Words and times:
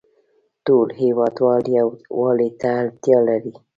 ټول 0.65 0.87
هیوادوال 1.01 1.63
یووالې 1.77 2.49
ته 2.61 2.69
اړتیا 2.81 3.17
لری 3.27 3.53